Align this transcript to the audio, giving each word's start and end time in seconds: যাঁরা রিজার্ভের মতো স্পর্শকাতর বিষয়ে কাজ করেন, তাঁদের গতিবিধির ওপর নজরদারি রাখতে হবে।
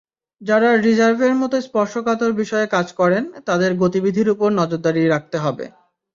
যাঁরা 0.41 0.69
রিজার্ভের 0.79 1.33
মতো 1.35 1.55
স্পর্শকাতর 1.61 2.31
বিষয়ে 2.41 2.67
কাজ 2.67 2.87
করেন, 2.99 3.23
তাঁদের 3.47 3.71
গতিবিধির 3.81 4.27
ওপর 4.29 4.49
নজরদারি 4.59 5.01
রাখতে 5.07 5.37
হবে। 5.37 5.65